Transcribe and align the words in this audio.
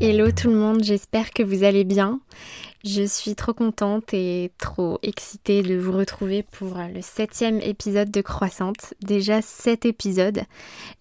Hello 0.00 0.30
tout 0.30 0.48
le 0.48 0.54
monde, 0.54 0.84
j'espère 0.84 1.32
que 1.32 1.42
vous 1.42 1.64
allez 1.64 1.82
bien. 1.82 2.20
Je 2.84 3.02
suis 3.02 3.34
trop 3.34 3.52
contente 3.52 4.14
et 4.14 4.52
trop 4.56 5.00
excitée 5.02 5.62
de 5.62 5.76
vous 5.76 5.90
retrouver 5.90 6.44
pour 6.44 6.76
le 6.94 7.02
septième 7.02 7.60
épisode 7.60 8.12
de 8.12 8.20
Croissante. 8.20 8.94
Déjà 9.02 9.42
sept 9.42 9.86
épisodes 9.86 10.42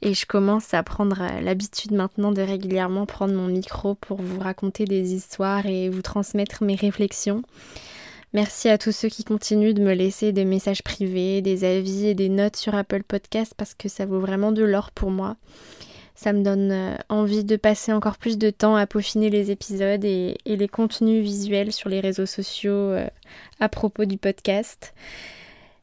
et 0.02 0.16
je 0.16 0.26
commence 0.26 0.74
à 0.74 0.82
prendre 0.82 1.22
l'habitude 1.44 1.92
maintenant 1.92 2.32
de 2.32 2.42
régulièrement 2.42 3.06
prendre 3.06 3.36
mon 3.36 3.46
micro 3.46 3.94
pour 3.94 4.20
vous 4.20 4.40
raconter 4.40 4.86
des 4.86 5.14
histoires 5.14 5.68
et 5.68 5.90
vous 5.90 6.02
transmettre 6.02 6.64
mes 6.64 6.76
réflexions. 6.76 7.44
Merci 8.34 8.68
à 8.68 8.80
tous 8.80 8.92
ceux 8.92 9.10
qui 9.10 9.24
continuent 9.24 9.76
de 9.76 9.84
me 9.84 9.94
laisser 9.94 10.32
des 10.32 10.44
messages 10.44 10.82
privés, 10.82 11.44
des 11.44 11.66
avis 11.66 12.08
et 12.08 12.16
des 12.16 12.30
notes 12.30 12.56
sur 12.56 12.74
Apple 12.74 13.04
Podcast 13.04 13.54
parce 13.56 13.76
que 13.76 13.90
ça 13.90 14.08
vaut 14.08 14.20
vraiment 14.20 14.52
de 14.52 14.64
l'or 14.64 14.90
pour 14.90 15.12
moi. 15.12 15.38
Ça 16.18 16.34
me 16.34 16.42
donne 16.42 16.72
euh, 16.72 16.96
envie 17.10 17.44
de 17.44 17.58
passer 17.58 17.94
encore 17.94 18.18
plus 18.18 18.40
de 18.40 18.50
temps 18.50 18.76
à 18.76 18.88
peaufiner 18.88 19.30
les 19.30 19.52
épisodes 19.52 20.04
et, 20.04 20.36
les 20.48 20.68
contenus 20.68 21.24
visuels 21.24 21.72
sur 21.72 21.90
les 21.90 22.00
réseaux 22.00 22.26
sociaux 22.26 22.72
euh, 22.72 23.06
à 23.60 23.70
propos 23.70 24.06
du 24.06 24.18
podcast. 24.18 24.96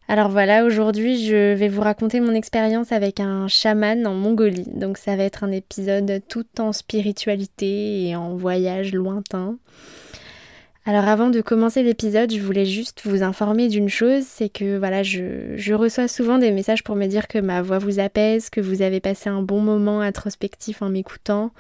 Alors 0.09 0.29
voilà, 0.29 0.65
aujourd'hui 0.65 1.25
je 1.25 1.55
vais 1.55 1.69
vous 1.69 1.83
raconter 1.83 2.19
mon 2.19 2.35
expérience 2.35 2.91
avec 2.91 3.21
un 3.21 3.47
chaman 3.47 4.05
en 4.09 4.15
Mongolie. 4.15 4.67
Donc 4.75 4.99
ça 4.99 5.15
va 5.15 5.23
être 5.23 5.45
un 5.45 5.53
épisode 5.53 6.21
tout 6.29 6.47
en 6.59 6.73
spiritualité 6.73 8.09
et 8.09 8.17
en 8.17 8.35
voyage 8.35 8.93
lointain. 8.93 9.57
Alors 10.87 11.09
avant 11.09 11.31
de 11.31 11.41
commencer 11.41 11.83
l'épisode, 11.83 12.31
je 12.31 12.43
voulais 12.43 12.67
juste 12.67 13.01
vous 13.07 13.23
informer 13.23 13.69
d'une 13.69 13.89
chose, 13.89 14.23
c'est 14.27 14.51
que 14.51 14.77
voilà, 14.77 15.03
je, 15.03 15.73
reçois 15.73 16.09
souvent 16.09 16.37
des 16.37 16.51
messages 16.51 16.85
pour 16.85 16.95
me 16.95 17.07
dire 17.07 17.27
que 17.27 17.39
ma 17.39 17.63
voix 17.63 17.79
vous 17.79 18.01
apaise, 18.01 18.51
que 18.51 18.61
vous 18.61 18.83
avez 18.83 19.01
passé 19.01 19.31
un 19.31 19.41
bon 19.41 19.63
moment 19.63 20.03
introspectif 20.03 20.83
en 20.83 20.91
m'écoutant, 20.91 21.53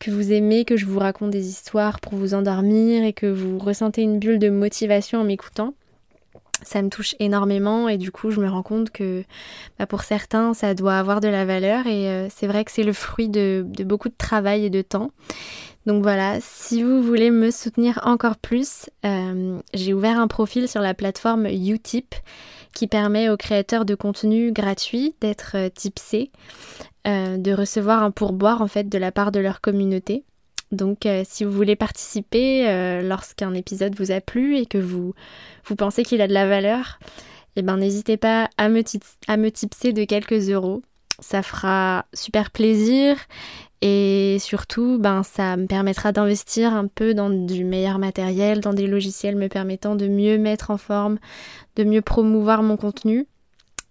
que 0.00 0.10
vous 0.10 0.32
aimez 0.32 0.64
que 0.64 0.78
je 0.78 0.86
vous 0.86 0.98
raconte 0.98 1.32
des 1.32 1.48
histoires 1.48 2.00
pour 2.00 2.14
vous 2.14 2.32
endormir 2.32 3.04
et 3.04 3.12
que 3.12 3.26
vous 3.26 3.58
ressentez 3.58 4.00
une 4.00 4.18
bulle 4.18 4.38
de 4.38 4.48
motivation 4.48 5.20
en 5.20 5.24
m'écoutant. 5.24 5.74
Ça 6.62 6.80
me 6.80 6.88
touche 6.88 7.14
énormément 7.18 7.90
et 7.90 7.98
du 7.98 8.10
coup 8.10 8.30
je 8.30 8.40
me 8.40 8.48
rends 8.48 8.62
compte 8.62 8.90
que 8.90 9.24
bah, 9.78 9.86
pour 9.86 10.02
certains 10.02 10.54
ça 10.54 10.74
doit 10.74 10.96
avoir 10.96 11.20
de 11.20 11.26
la 11.26 11.44
valeur 11.44 11.88
et 11.88 12.08
euh, 12.08 12.28
c'est 12.30 12.46
vrai 12.46 12.64
que 12.64 12.70
c'est 12.70 12.84
le 12.84 12.92
fruit 12.92 13.28
de 13.28 13.66
beaucoup 13.84 14.08
de 14.08 14.14
travail 14.16 14.64
et 14.64 14.70
de 14.70 14.80
temps. 14.80 15.10
Donc 15.86 16.02
voilà, 16.02 16.38
si 16.40 16.82
vous 16.82 17.02
voulez 17.02 17.30
me 17.30 17.50
soutenir 17.50 18.00
encore 18.04 18.36
plus, 18.36 18.88
euh, 19.04 19.58
j'ai 19.74 19.92
ouvert 19.92 20.18
un 20.18 20.28
profil 20.28 20.68
sur 20.68 20.80
la 20.80 20.94
plateforme 20.94 21.46
Utip 21.46 22.14
qui 22.72 22.86
permet 22.86 23.28
aux 23.28 23.36
créateurs 23.36 23.84
de 23.84 23.96
contenu 23.96 24.52
gratuits 24.52 25.14
d'être 25.20 25.56
euh, 25.56 25.68
tipsés, 25.68 26.30
euh, 27.08 27.36
de 27.36 27.52
recevoir 27.52 28.02
un 28.02 28.12
pourboire 28.12 28.62
en 28.62 28.68
fait 28.68 28.88
de 28.88 28.98
la 28.98 29.10
part 29.10 29.32
de 29.32 29.40
leur 29.40 29.60
communauté. 29.60 30.24
Donc 30.70 31.06
si 31.24 31.44
vous 31.44 31.52
voulez 31.52 31.76
participer 31.76 33.02
lorsqu'un 33.02 33.52
épisode 33.52 33.94
vous 33.94 34.10
a 34.10 34.22
plu 34.22 34.56
et 34.56 34.64
que 34.64 34.78
vous, 34.78 35.12
vous 35.66 35.76
pensez 35.76 36.02
qu'il 36.02 36.22
a 36.22 36.26
de 36.26 36.32
la 36.32 36.48
valeur, 36.48 36.98
eh 37.56 37.62
ben 37.62 37.76
n'hésitez 37.76 38.16
pas 38.16 38.48
à 38.56 38.70
me 38.70 38.80
tipser 39.50 39.92
de 39.92 40.04
quelques 40.04 40.48
euros. 40.48 40.80
Ça 41.18 41.42
fera 41.42 42.06
super 42.14 42.50
plaisir 42.50 43.18
et 43.84 44.38
surtout, 44.38 44.96
ben, 45.00 45.24
ça 45.24 45.56
me 45.56 45.66
permettra 45.66 46.12
d'investir 46.12 46.72
un 46.72 46.86
peu 46.86 47.14
dans 47.14 47.30
du 47.30 47.64
meilleur 47.64 47.98
matériel, 47.98 48.60
dans 48.60 48.72
des 48.72 48.86
logiciels 48.86 49.34
me 49.34 49.48
permettant 49.48 49.96
de 49.96 50.06
mieux 50.06 50.38
mettre 50.38 50.70
en 50.70 50.78
forme, 50.78 51.18
de 51.74 51.82
mieux 51.82 52.00
promouvoir 52.00 52.62
mon 52.62 52.76
contenu. 52.76 53.26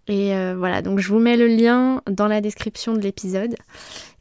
Et 0.07 0.33
euh, 0.33 0.55
voilà, 0.57 0.81
donc 0.81 0.99
je 0.99 1.09
vous 1.09 1.19
mets 1.19 1.35
le 1.35 1.47
lien 1.47 2.01
dans 2.09 2.27
la 2.27 2.39
description 2.39 2.93
de 2.93 3.01
l'épisode. 3.01 3.55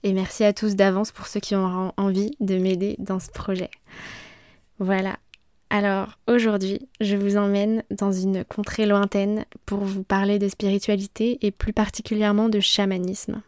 Et 0.03 0.13
merci 0.13 0.43
à 0.43 0.53
tous 0.53 0.75
d'avance 0.75 1.13
pour 1.13 1.29
ceux 1.29 1.41
qui 1.41 1.55
ont 1.55 1.93
envie 1.97 2.33
de 2.41 2.59
m'aider 2.59 2.97
dans 2.99 3.21
ce 3.21 3.31
projet. 3.31 3.71
Voilà. 4.81 5.19
Alors 5.71 6.19
aujourd'hui, 6.27 6.89
je 7.01 7.15
vous 7.15 7.37
emmène 7.37 7.85
dans 7.93 8.11
une 8.11 8.45
contrée 8.45 8.87
lointaine 8.87 9.45
pour 9.67 9.79
vous 9.79 10.03
parler 10.03 10.41
de 10.41 10.49
spiritualité 10.49 11.39
et 11.43 11.53
plus 11.53 11.73
particulièrement 11.73 12.49
de 12.49 12.59
chamanisme. 12.59 13.41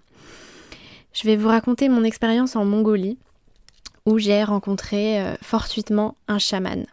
Je 1.13 1.27
vais 1.27 1.37
vous 1.37 1.49
raconter 1.49 1.89
mon 1.89 2.05
expérience 2.05 2.57
en 2.57 2.65
Mongolie 2.65 3.19
où 4.07 4.19
j'ai 4.19 4.43
rencontré 4.43 5.21
euh, 5.21 5.35
fortuitement 5.43 6.17
un 6.27 6.39
chaman. 6.39 6.87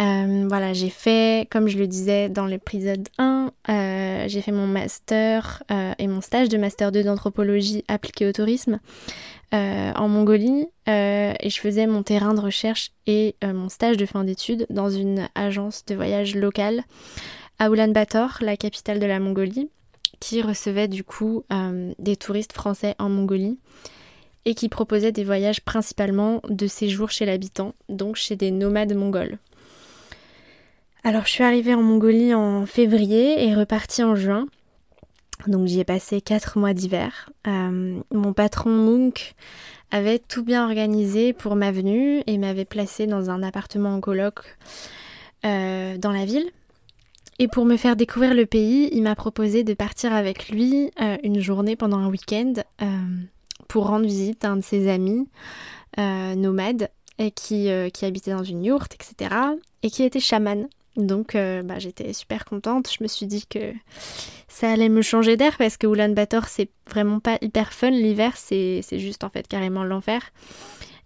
Euh, 0.00 0.46
voilà, 0.48 0.72
j'ai 0.72 0.88
fait, 0.88 1.46
comme 1.50 1.68
je 1.68 1.76
le 1.76 1.86
disais 1.86 2.30
dans 2.30 2.46
l'épisode 2.46 3.06
1, 3.18 3.52
euh, 3.68 4.24
j'ai 4.26 4.40
fait 4.40 4.52
mon 4.52 4.66
master 4.66 5.62
et 5.98 6.06
mon 6.06 6.22
stage 6.22 6.48
de 6.48 6.56
master 6.56 6.90
2 6.90 7.04
d'anthropologie 7.04 7.84
appliquée 7.86 8.26
au 8.26 8.32
tourisme 8.32 8.80
en 9.52 10.08
Mongolie 10.08 10.68
et 10.86 11.50
je 11.50 11.60
faisais 11.60 11.86
mon 11.86 12.02
terrain 12.02 12.32
de 12.32 12.40
recherche 12.40 12.92
et 13.06 13.36
mon 13.42 13.68
stage 13.68 13.98
de 13.98 14.06
fin 14.06 14.24
d'études 14.24 14.64
dans 14.70 14.88
une 14.88 15.28
agence 15.34 15.84
de 15.84 15.94
voyage 15.94 16.34
locale 16.34 16.84
à 17.58 17.68
Ulaanbaatar, 17.68 18.38
la 18.40 18.56
capitale 18.56 19.00
de 19.00 19.06
la 19.06 19.20
Mongolie 19.20 19.68
qui 20.20 20.42
recevait 20.42 20.88
du 20.88 21.02
coup 21.02 21.44
euh, 21.52 21.92
des 21.98 22.16
touristes 22.16 22.52
français 22.52 22.94
en 22.98 23.08
Mongolie 23.08 23.58
et 24.44 24.54
qui 24.54 24.68
proposait 24.68 25.12
des 25.12 25.24
voyages 25.24 25.60
principalement 25.62 26.40
de 26.48 26.66
séjour 26.66 27.10
chez 27.10 27.26
l'habitant, 27.26 27.74
donc 27.88 28.16
chez 28.16 28.36
des 28.36 28.50
nomades 28.50 28.94
mongols. 28.94 29.38
Alors 31.02 31.24
je 31.24 31.30
suis 31.30 31.44
arrivée 31.44 31.74
en 31.74 31.82
Mongolie 31.82 32.34
en 32.34 32.66
février 32.66 33.46
et 33.46 33.54
repartie 33.54 34.02
en 34.02 34.14
juin. 34.14 34.46
Donc 35.46 35.66
j'y 35.66 35.80
ai 35.80 35.84
passé 35.84 36.20
4 36.20 36.58
mois 36.58 36.74
d'hiver. 36.74 37.30
Euh, 37.46 37.98
mon 38.10 38.32
patron 38.34 38.70
Munk 38.70 39.34
avait 39.90 40.18
tout 40.18 40.44
bien 40.44 40.64
organisé 40.64 41.32
pour 41.32 41.56
ma 41.56 41.72
venue 41.72 42.22
et 42.26 42.36
m'avait 42.36 42.66
placé 42.66 43.06
dans 43.06 43.30
un 43.30 43.42
appartement 43.42 43.94
en 43.94 44.00
coloc 44.00 44.40
euh, 45.46 45.96
dans 45.96 46.12
la 46.12 46.26
ville. 46.26 46.50
Et 47.42 47.48
pour 47.48 47.64
me 47.64 47.78
faire 47.78 47.96
découvrir 47.96 48.34
le 48.34 48.44
pays, 48.44 48.90
il 48.92 49.02
m'a 49.02 49.14
proposé 49.14 49.64
de 49.64 49.72
partir 49.72 50.12
avec 50.12 50.50
lui 50.50 50.90
euh, 51.00 51.16
une 51.24 51.40
journée 51.40 51.74
pendant 51.74 51.96
un 51.96 52.10
week-end 52.10 52.52
euh, 52.82 52.86
pour 53.66 53.86
rendre 53.86 54.04
visite 54.04 54.44
à 54.44 54.50
un 54.50 54.56
de 54.56 54.60
ses 54.62 54.90
amis 54.90 55.26
euh, 55.98 56.34
nomades 56.34 56.90
et 57.18 57.30
qui, 57.30 57.70
habitait 58.02 58.32
dans 58.32 58.44
une 58.44 58.62
yourte, 58.62 58.94
etc. 58.94 59.34
et 59.82 59.88
qui 59.88 60.02
était 60.02 60.20
chaman. 60.20 60.68
Donc 60.96 61.34
bah, 61.34 61.78
j'étais 61.78 62.12
super 62.12 62.44
contente. 62.44 62.90
Je 62.90 63.02
me 63.02 63.08
suis 63.08 63.26
dit 63.26 63.46
que 63.46 63.72
ça 64.48 64.70
allait 64.70 64.88
me 64.90 65.00
changer 65.00 65.38
d'air 65.38 65.56
parce 65.56 65.78
que 65.78 65.86
Ulaanbaatar 65.86 66.48
c'est 66.48 66.68
vraiment 66.90 67.20
pas 67.20 67.38
hyper 67.40 67.72
fun. 67.72 67.90
L'hiver 67.90 68.36
c'est 68.36 68.82
juste 68.92 69.24
en 69.24 69.30
fait 69.30 69.48
carrément 69.48 69.84
l'enfer. 69.84 70.30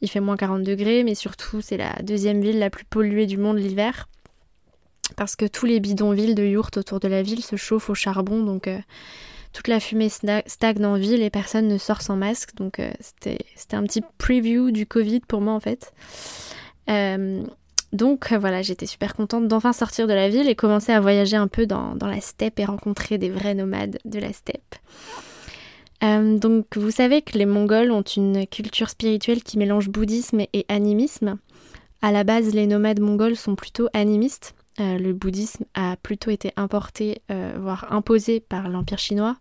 Il 0.01 0.11
fait 0.11 0.21
moins 0.21 0.37
40 0.37 0.63
degrés, 0.65 1.05
mais 1.05 1.15
surtout 1.15 1.61
c'est 1.61 1.77
la 1.77 1.95
deuxième 2.03 2.41
ville 2.41 2.59
la 2.59 2.71
plus 2.71 2.85
polluée 2.85 3.27
du 3.27 3.39
monde 3.39 3.59
l'hiver 3.59 4.09
parce 5.17 5.37
que 5.37 5.47
tous 5.47 5.67
les 5.67 5.81
bidonvilles 5.81 6.35
de 6.35 6.45
yourtes 6.45 6.77
autour 6.77 7.01
de 7.01 7.09
la 7.09 7.23
ville 7.23 7.43
se 7.43 7.57
chauffent 7.57 7.91
au 7.91 7.95
charbon, 7.95 8.43
donc 8.43 8.69
euh, 8.69 8.79
toute 9.53 9.69
la 9.69 9.81
fumée 9.81 10.09
stagne 10.09 10.85
en 10.85 10.97
ville 10.97 11.23
et 11.23 11.31
personne 11.31 11.69
ne 11.69 11.79
sort 11.79 12.03
sans 12.03 12.17
masque, 12.17 12.55
donc 12.57 12.79
euh, 12.79 12.91
c'était 13.01 13.77
un 13.77 13.83
petit 13.85 14.03
preview 14.19 14.71
du 14.71 14.87
Covid 14.87 15.21
pour 15.21 15.41
moi 15.41 15.55
en 15.55 15.61
fait. 15.61 15.93
Euh, 16.91 17.43
donc 17.93 18.33
voilà, 18.33 18.63
j'étais 18.63 18.87
super 18.87 19.15
contente 19.15 19.47
d'enfin 19.47 19.73
sortir 19.73 20.09
de 20.09 20.13
la 20.13 20.29
ville 20.29 20.49
et 20.49 20.57
commencer 20.57 20.93
à 20.93 21.01
voyager 21.01 21.37
un 21.37 21.47
peu 21.47 21.65
dans, 21.65 21.97
la 22.01 22.21
steppe 22.21 22.59
et 22.59 22.65
rencontrer 22.65 23.19
des 23.19 23.31
vrais 23.31 23.55
nomades 23.55 23.99
de 24.05 24.19
la 24.19 24.33
steppe. 24.33 24.75
Donc 26.03 26.77
vous 26.77 26.91
savez 26.91 27.23
que 27.23 27.39
les 27.39 27.47
Mongols 27.47 27.91
ont 27.91 28.03
une 28.03 28.47
culture 28.47 28.91
spirituelle 28.91 29.43
qui 29.43 29.57
mélange 29.57 29.89
bouddhisme 29.89 30.41
et 30.53 30.67
animisme. 30.69 31.39
À 32.05 32.13
la 32.13 32.23
base, 32.23 32.53
les 32.53 32.67
nomades 32.67 33.01
mongols 33.01 33.35
sont 33.35 33.55
plutôt 33.55 33.89
animistes. 33.95 34.55
Euh, 34.81 34.99
le 34.99 35.13
bouddhisme 35.13 35.65
a 35.75 35.97
plutôt 35.97 36.31
été 36.31 36.53
importé, 36.57 37.23
euh, 37.31 37.57
voire 37.61 37.93
imposé 37.93 38.41
par 38.41 38.69
l'Empire 38.69 38.99
chinois. 38.99 39.37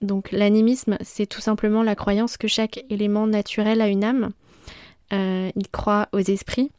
donc 0.00 0.30
l'animisme, 0.30 0.96
c'est 1.00 1.26
tout 1.26 1.40
simplement 1.40 1.82
la 1.82 1.96
croyance 1.96 2.36
que 2.36 2.46
chaque 2.46 2.84
élément 2.88 3.26
naturel 3.26 3.80
a 3.80 3.88
une 3.88 4.04
âme. 4.04 4.30
ils 5.10 5.68
croient 5.72 6.08
aux 6.12 6.18
esprits 6.18 6.70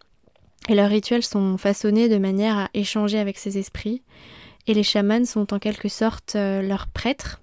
et 0.70 0.76
leurs 0.76 0.90
rituels 0.90 1.24
sont 1.24 1.58
façonnés 1.58 2.08
de 2.08 2.18
manière 2.18 2.58
à 2.58 2.70
échanger 2.74 3.20
avec 3.20 3.38
ces 3.38 3.58
esprits. 3.58 4.04
Et 4.68 4.74
les 4.74 4.84
chamans 4.84 5.26
sont 5.26 5.54
en 5.54 5.60
quelque 5.60 5.90
sorte 5.90 6.36
leurs 6.36 6.88
prêtres 6.88 7.42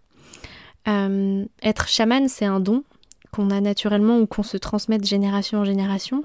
euh, 0.89 1.45
être 1.63 1.89
chaman, 1.89 2.29
c'est 2.29 2.45
un 2.45 2.61
don 2.61 2.85
qu'on 3.33 3.51
a 3.51 3.61
naturellement 3.61 4.19
ou 4.19 4.27
qu'on 4.27 4.43
se 4.43 4.57
transmet 4.57 4.99
de 4.99 5.05
génération 5.05 5.61
en 5.61 5.65
génération. 5.65 6.25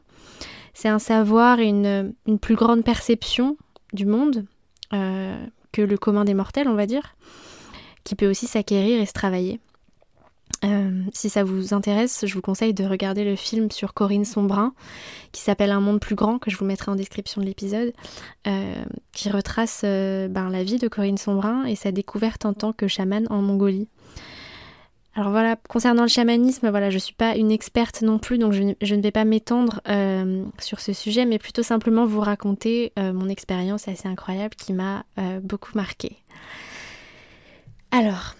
C'est 0.73 0.89
un 0.89 0.99
savoir 0.99 1.59
et 1.59 1.67
une, 1.67 2.13
plus 2.41 2.55
grande 2.55 2.83
perception 2.83 3.57
du 3.93 4.05
monde 4.05 4.45
euh, 4.93 5.45
que 5.71 5.81
le 5.81 5.97
commun 5.97 6.25
des 6.25 6.33
mortels, 6.33 6.67
on 6.67 6.75
va 6.75 6.85
dire, 6.85 7.15
qui 8.03 8.15
peut 8.15 8.29
aussi 8.29 8.47
s'acquérir 8.47 9.01
et 9.01 9.05
se 9.05 9.13
travailler. 9.13 9.59
Euh, 10.63 11.01
si 11.11 11.29
ça 11.29 11.43
vous 11.43 11.73
intéresse, 11.73 12.25
je 12.27 12.33
vous 12.33 12.41
conseille 12.41 12.73
de 12.73 12.83
regarder 12.83 13.23
le 13.23 13.35
film 13.35 13.71
sur 13.71 13.93
Corinne 13.93 14.25
Sombrin 14.25 14.73
qui 15.31 15.41
s'appelle 15.41 15.71
Un 15.71 15.79
monde 15.79 15.99
plus 15.99 16.15
grand, 16.15 16.37
que 16.37 16.51
je 16.51 16.57
vous 16.57 16.65
mettrai 16.65 16.91
en 16.91 16.95
description 16.95 17.41
de 17.41 17.47
l'épisode, 17.47 17.93
qui 19.11 19.29
retrace 19.29 19.81
ben, 19.83 20.49
la 20.49 20.63
vie 20.63 20.77
de 20.77 20.87
Corinne 20.87 21.17
Sombrin 21.17 21.65
et 21.65 21.75
sa 21.75 21.91
découverte 21.91 22.45
en 22.45 22.53
tant 22.53 22.73
que 22.73 22.87
chamane 22.87 23.27
en 23.29 23.41
Mongolie. 23.41 23.87
Alors 25.13 25.31
voilà, 25.31 25.57
concernant 25.67 26.03
le 26.03 26.07
chamanisme, 26.07 26.69
voilà, 26.69 26.89
je 26.89 26.95
ne 26.95 26.99
suis 26.99 27.13
pas 27.13 27.35
une 27.35 27.51
experte 27.51 28.01
non 28.01 28.17
plus, 28.17 28.37
donc 28.37 28.53
je, 28.53 28.95
ne 28.95 29.01
vais 29.01 29.11
pas 29.11 29.25
m'étendre 29.25 29.81
euh, 29.89 30.45
sur 30.57 30.79
ce 30.79 30.93
sujet, 30.93 31.25
mais 31.25 31.37
plutôt 31.37 31.63
simplement 31.63 32.05
vous 32.05 32.21
raconter 32.21 32.93
euh, 32.97 33.11
mon 33.11 33.27
expérience 33.27 33.89
assez 33.89 34.07
incroyable 34.07 34.55
qui 34.55 34.71
m'a 34.71 35.03
euh, 35.19 35.41
beaucoup 35.41 35.71
marquée. 35.75 36.15
Alors, 37.91 38.35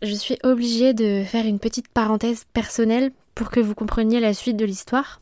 je 0.00 0.14
suis 0.14 0.38
obligée 0.44 0.94
de 0.94 1.24
faire 1.24 1.44
une 1.44 1.58
petite 1.58 1.88
parenthèse 1.88 2.44
personnelle 2.54 3.12
pour 3.34 3.50
que 3.50 3.60
vous 3.60 3.74
compreniez 3.74 4.18
la 4.18 4.32
suite 4.32 4.56
de 4.56 4.64
l'histoire. 4.64 5.20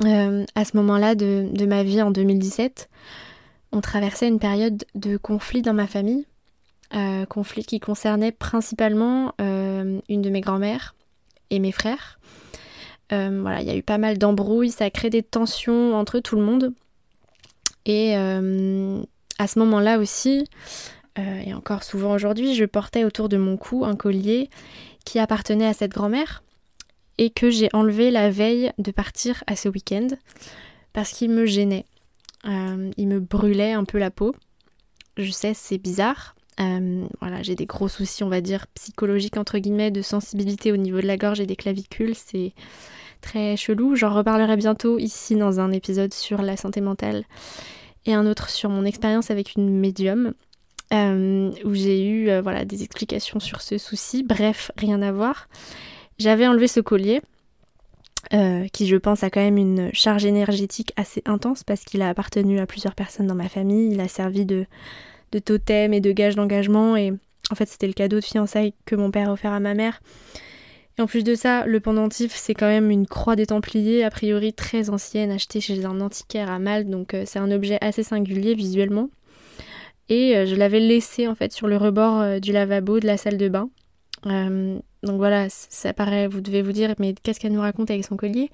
à 0.00 0.64
ce 0.64 0.76
moment-là 0.78 1.16
de, 1.16 1.48
de 1.52 1.66
ma 1.66 1.82
vie 1.82 2.00
en 2.00 2.10
2017, 2.10 2.88
on 3.72 3.82
traversait 3.82 4.28
une 4.28 4.38
période 4.38 4.84
de 4.94 5.18
conflit 5.18 5.60
dans 5.60 5.74
ma 5.74 5.86
famille 5.86 6.24
euh, 6.94 7.26
conflit 7.26 7.64
qui 7.64 7.80
concernait 7.80 8.32
principalement 8.32 9.34
euh, 9.42 10.00
une 10.08 10.22
de 10.22 10.30
mes 10.30 10.40
grand-mères 10.40 10.94
et 11.50 11.58
mes 11.58 11.72
frères. 11.72 12.18
Euh, 13.12 13.40
voilà, 13.42 13.60
il 13.60 13.66
y 13.66 13.70
a 13.70 13.76
eu 13.76 13.82
pas 13.82 13.98
mal 13.98 14.16
d'embrouilles, 14.16 14.70
ça 14.70 14.86
a 14.86 14.90
créé 14.90 15.10
des 15.10 15.22
tensions 15.22 15.94
entre 15.94 16.18
tout 16.20 16.36
le 16.36 16.42
monde. 16.42 16.72
Et 17.84 18.14
à 18.14 19.46
ce 19.46 19.58
moment-là 19.60 19.98
aussi, 19.98 20.44
et 21.16 21.54
encore 21.54 21.84
souvent 21.84 22.12
aujourd'hui, 22.12 22.54
je 22.54 22.66
portais 22.66 23.04
autour 23.04 23.30
de 23.30 23.38
mon 23.38 23.56
cou 23.56 23.86
un 23.86 23.96
collier 23.96 24.50
qui 25.06 25.18
appartenait 25.18 25.66
à 25.66 25.72
cette 25.72 25.92
grand-mère 25.92 26.42
et 27.16 27.30
que 27.30 27.50
j'ai 27.50 27.70
enlevé 27.72 28.10
la 28.10 28.30
veille 28.30 28.72
de 28.76 28.90
partir 28.90 29.42
à 29.46 29.56
ce 29.56 29.70
week-end 29.70 30.08
parce 30.92 31.12
qu'il 31.12 31.30
me 31.30 31.46
gênait. 31.46 31.86
il 32.44 33.08
me 33.08 33.20
brûlait 33.20 33.72
un 33.72 33.84
peu 33.84 33.96
la 33.96 34.10
peau. 34.10 34.34
Je 35.16 35.30
sais, 35.30 35.54
c'est 35.54 35.78
bizarre, 35.78 36.36
euh, 36.60 37.06
voilà, 37.20 37.42
j'ai 37.42 37.54
des 37.54 37.66
gros 37.66 37.88
soucis, 37.88 38.24
on 38.24 38.28
va 38.28 38.40
dire, 38.40 38.66
psychologiques, 38.74 39.36
entre 39.36 39.58
guillemets, 39.58 39.90
de 39.90 40.02
sensibilité 40.02 40.72
au 40.72 40.76
niveau 40.76 41.00
de 41.00 41.06
la 41.06 41.16
gorge 41.16 41.40
et 41.40 41.46
des 41.46 41.56
clavicules. 41.56 42.14
C'est 42.14 42.52
très 43.20 43.56
chelou. 43.56 43.94
J'en 43.96 44.12
reparlerai 44.12 44.56
bientôt 44.56 44.98
ici 44.98 45.36
dans 45.36 45.60
un 45.60 45.70
épisode 45.72 46.12
sur 46.12 46.42
la 46.42 46.56
santé 46.56 46.80
mentale 46.80 47.24
et 48.06 48.14
un 48.14 48.26
autre 48.26 48.50
sur 48.50 48.70
mon 48.70 48.84
expérience 48.84 49.30
avec 49.30 49.54
une 49.54 49.78
médium. 49.78 50.34
Euh, 50.94 51.50
où 51.66 51.74
j'ai 51.74 52.02
eu 52.02 52.30
euh, 52.30 52.40
voilà, 52.40 52.64
des 52.64 52.82
explications 52.82 53.40
sur 53.40 53.60
ce 53.60 53.76
souci. 53.76 54.22
Bref, 54.22 54.70
rien 54.78 55.02
à 55.02 55.12
voir. 55.12 55.50
J'avais 56.18 56.46
enlevé 56.46 56.66
ce 56.66 56.80
collier, 56.80 57.20
qui 58.72 58.86
je 58.86 58.96
pense 58.96 59.22
a 59.22 59.28
quand 59.28 59.40
même 59.40 59.58
une 59.58 59.90
charge 59.92 60.24
énergétique 60.24 60.92
assez 60.96 61.22
intense 61.26 61.62
parce 61.62 61.84
qu'il 61.84 62.00
a 62.00 62.08
appartenu 62.08 62.58
à 62.58 62.66
plusieurs 62.66 62.94
personnes 62.94 63.26
dans 63.26 63.34
ma 63.34 63.50
famille. 63.50 63.92
Il 63.92 64.00
a 64.00 64.08
servi 64.08 64.46
de 64.46 64.66
de 65.32 65.38
totem 65.38 65.92
et 65.92 66.00
de 66.00 66.12
gage 66.12 66.36
d'engagement. 66.36 66.96
Et 66.96 67.12
en 67.50 67.54
fait, 67.54 67.66
c'était 67.66 67.86
le 67.86 67.92
cadeau 67.92 68.16
de 68.16 68.24
fiançailles 68.24 68.74
que 68.84 68.96
mon 68.96 69.10
père 69.10 69.30
a 69.30 69.32
offert 69.32 69.52
à 69.52 69.60
ma 69.60 69.74
mère. 69.74 70.00
Et 70.98 71.02
en 71.02 71.06
plus 71.06 71.22
de 71.22 71.36
ça, 71.36 71.64
le 71.64 71.78
pendentif, 71.78 72.34
c'est 72.34 72.54
quand 72.54 72.66
même 72.66 72.90
une 72.90 73.06
croix 73.06 73.36
des 73.36 73.46
Templiers, 73.46 74.02
a 74.02 74.10
priori 74.10 74.52
très 74.52 74.90
ancienne, 74.90 75.30
achetée 75.30 75.60
chez 75.60 75.84
un 75.84 76.00
antiquaire 76.00 76.50
à 76.50 76.58
Malte, 76.58 76.88
donc 76.88 77.14
euh, 77.14 77.22
c'est 77.24 77.38
un 77.38 77.52
objet 77.52 77.78
assez 77.80 78.02
singulier 78.02 78.54
visuellement. 78.54 79.08
Et 80.08 80.36
euh, 80.36 80.44
je 80.44 80.56
l'avais 80.56 80.80
laissé 80.80 81.28
en 81.28 81.36
fait 81.36 81.52
sur 81.52 81.68
le 81.68 81.76
rebord 81.76 82.20
euh, 82.20 82.38
du 82.40 82.50
lavabo 82.50 82.98
de 82.98 83.06
la 83.06 83.16
salle 83.16 83.36
de 83.36 83.48
bain. 83.48 83.70
donc 84.24 85.16
voilà, 85.18 85.46
ça 85.48 85.92
paraît, 85.92 86.26
vous 86.26 86.40
devez 86.40 86.62
vous 86.62 86.72
dire, 86.72 86.92
mais 86.98 87.14
qu'est-ce 87.22 87.38
qu'elle 87.38 87.52
nous 87.52 87.60
raconte 87.60 87.92
avec 87.92 88.04
son 88.04 88.16
collier? 88.16 88.50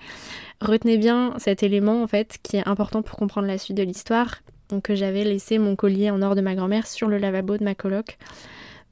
Retenez 0.60 0.98
bien 0.98 1.32
cet 1.38 1.62
élément 1.62 2.02
en 2.02 2.06
fait 2.06 2.36
qui 2.42 2.58
est 2.58 2.68
important 2.68 3.00
pour 3.00 3.16
comprendre 3.16 3.46
la 3.46 3.56
suite 3.56 3.78
de 3.78 3.82
l'histoire 3.82 4.42
donc 4.68 4.92
j'avais 4.92 5.24
laissé 5.24 5.58
mon 5.58 5.76
collier 5.76 6.10
en 6.10 6.22
or 6.22 6.34
de 6.34 6.40
ma 6.40 6.54
grand-mère 6.54 6.86
sur 6.86 7.08
le 7.08 7.18
lavabo 7.18 7.56
de 7.56 7.64
ma 7.64 7.74
coloc 7.74 8.18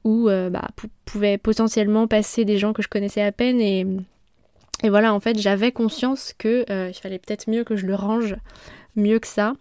où 0.03 0.29
euh, 0.29 0.49
bah, 0.49 0.67
pouvaient 1.05 1.37
potentiellement 1.37 2.07
passer 2.07 2.45
des 2.45 2.57
gens 2.57 2.73
que 2.73 2.81
je 2.81 2.89
connaissais 2.89 3.21
à 3.21 3.31
peine 3.31 3.61
et, 3.61 3.85
voilà 4.83 5.13
en 5.13 5.19
fait 5.21 5.39
j'avais 5.39 5.71
conscience 5.71 6.33
que 6.37 6.69
euh, 6.69 6.91
fallait 6.91 7.19
peut-être 7.19 7.49
mieux 7.49 7.63
que 7.63 7.77
je 7.77 7.85
le 7.85 7.95
range 7.95 8.35
mieux 8.97 9.19
que 9.19 9.27
ça. 9.27 9.53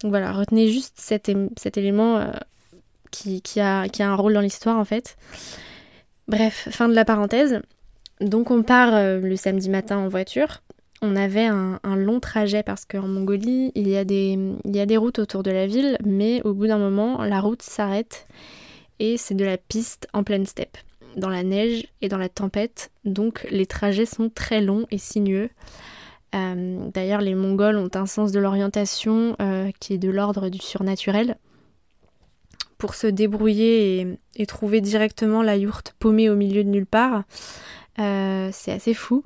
Donc 0.00 0.10
voilà, 0.10 0.32
retenez 0.32 0.68
juste 0.68 0.94
cet, 0.96 1.28
élément 1.76 2.18
euh, 2.18 2.30
qui 3.10 3.60
a 3.60 3.84
un 3.98 4.14
rôle 4.14 4.34
dans 4.34 4.40
l'histoire 4.40 4.78
en 4.78 4.84
fait. 4.84 5.16
Bref, 6.28 6.68
fin 6.70 6.88
de 6.88 6.94
la 6.94 7.04
parenthèse. 7.04 7.60
Donc 8.20 8.52
on 8.52 8.62
part 8.62 8.92
le 8.92 9.36
samedi 9.36 9.68
matin 9.70 9.98
en 9.98 10.08
voiture 10.08 10.62
on 11.00 11.16
avait 11.16 11.46
un, 11.46 11.78
long 11.96 12.20
trajet 12.20 12.62
parce 12.62 12.84
qu'en 12.84 13.06
Mongolie, 13.06 13.72
il 13.74 13.88
y, 13.88 13.96
a 13.96 14.04
des, 14.04 14.96
routes 14.96 15.18
autour 15.18 15.42
de 15.42 15.50
la 15.50 15.66
ville, 15.66 15.96
mais 16.04 16.42
au 16.42 16.54
bout 16.54 16.66
d'un 16.66 16.78
moment, 16.78 17.22
la 17.22 17.40
route 17.40 17.62
s'arrête 17.62 18.26
et 18.98 19.16
c'est 19.16 19.34
de 19.34 19.44
la 19.44 19.58
piste 19.58 20.08
en 20.12 20.24
pleine 20.24 20.46
steppe, 20.46 20.76
dans 21.16 21.28
la 21.28 21.44
neige 21.44 21.86
et 22.00 22.08
dans 22.08 22.18
la 22.18 22.28
tempête, 22.28 22.90
donc 23.04 23.46
les 23.50 23.66
trajets 23.66 24.06
sont 24.06 24.28
très 24.28 24.60
longs 24.60 24.86
et 24.90 24.98
sinueux. 24.98 25.50
Euh, 26.34 26.90
d'ailleurs, 26.92 27.20
les 27.20 27.34
Mongols 27.34 27.78
ont 27.78 27.90
un 27.94 28.06
sens 28.06 28.32
de 28.32 28.40
l'orientation 28.40 29.36
euh, 29.40 29.70
qui 29.80 29.94
est 29.94 29.98
de 29.98 30.10
l'ordre 30.10 30.48
du 30.48 30.58
surnaturel. 30.58 31.36
Pour 32.76 32.94
se 32.94 33.06
débrouiller 33.06 34.18
et, 34.36 34.46
trouver 34.46 34.80
directement 34.80 35.42
la 35.42 35.56
yourte 35.56 35.94
paumée 35.98 36.28
au 36.30 36.36
milieu 36.36 36.62
de 36.62 36.68
nulle 36.68 36.86
part, 36.86 37.24
euh, 37.98 38.50
c'est 38.52 38.72
assez 38.72 38.94
fou. 38.94 39.24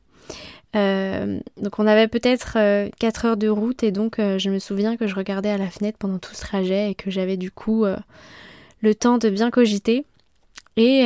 Euh, 0.74 1.38
donc 1.58 1.78
on 1.78 1.86
avait 1.86 2.08
peut-être 2.08 2.54
4 2.54 2.56
euh, 2.56 3.28
heures 3.28 3.36
de 3.36 3.48
route 3.48 3.82
et 3.82 3.92
donc 3.92 4.18
euh, 4.18 4.38
je 4.38 4.48
me 4.48 4.58
souviens 4.58 4.96
que 4.96 5.06
je 5.06 5.14
regardais 5.14 5.50
à 5.50 5.58
la 5.58 5.68
fenêtre 5.68 5.98
pendant 5.98 6.18
tout 6.18 6.34
ce 6.34 6.40
trajet 6.40 6.90
et 6.90 6.94
que 6.94 7.10
j'avais 7.10 7.36
du 7.36 7.50
coup 7.50 7.84
le 8.80 8.94
temps 8.94 9.18
de 9.18 9.28
bien 9.28 9.50
cogiter. 9.50 10.06
Et 10.78 11.04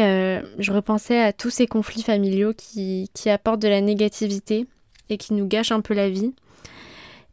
je 0.58 0.72
repensais 0.72 1.20
à 1.20 1.32
tous 1.32 1.50
ces 1.50 1.66
conflits 1.66 2.04
familiaux 2.04 2.52
qui, 2.56 3.10
qui, 3.14 3.28
apportent 3.30 3.60
de 3.60 3.68
la 3.68 3.80
négativité 3.80 4.66
et 5.08 5.16
qui 5.18 5.34
nous 5.34 5.46
gâchent 5.46 5.72
un 5.72 5.80
peu 5.80 5.92
la 5.94 6.08
vie 6.08 6.32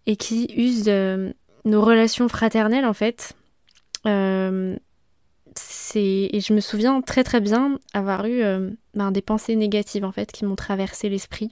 et 0.07 0.15
qui 0.15 0.51
usent 0.57 0.89
nos 1.65 1.81
relations 1.81 2.27
fraternelles 2.27 2.85
en 2.85 2.93
fait. 2.93 3.35
et 4.05 4.79
je 6.41 6.53
me 6.53 6.59
souviens 6.59 7.01
très 7.01 7.23
très 7.23 7.39
bien 7.39 7.77
avoir 7.93 8.25
eu 8.25 8.41
ben, 8.95 9.11
des 9.11 9.21
pensées 9.21 9.55
négatives 9.55 10.03
en 10.03 10.11
fait 10.11 10.31
qui 10.31 10.43
m'ont 10.45 10.55
traversé 10.55 11.09
l'esprit. 11.09 11.51